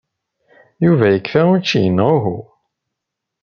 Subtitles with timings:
[0.85, 2.39] Yuba yekfa učči neɣ uhu?